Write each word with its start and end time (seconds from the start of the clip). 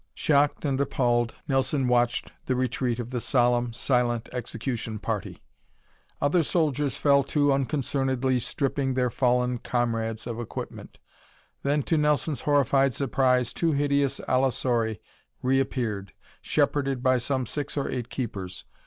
Shocked 0.15 0.65
and 0.65 0.81
appalled, 0.81 1.35
Nelson 1.47 1.87
watched 1.87 2.31
the 2.47 2.55
retreat 2.55 2.97
of 2.99 3.11
the 3.11 3.21
solemn, 3.21 3.71
silent 3.71 4.29
execution 4.31 4.97
party. 4.97 5.43
Other 6.19 6.41
soldiers 6.41 6.97
fell 6.97 7.21
to 7.25 7.51
unconcernedly 7.53 8.39
stripping 8.39 8.95
their 8.95 9.11
fallen 9.11 9.59
comrades 9.59 10.25
of 10.25 10.39
equipment; 10.39 10.97
then, 11.61 11.83
to 11.83 11.99
Nelson's 11.99 12.41
horrified 12.41 12.95
surprise, 12.95 13.53
two 13.53 13.73
hideous 13.73 14.19
allosauri 14.27 14.99
reappeared, 15.43 16.13
shepherded 16.41 17.03
by 17.03 17.19
some 17.19 17.45
six 17.45 17.77
or 17.77 17.87
eight 17.87 18.09
keepers. 18.09 18.65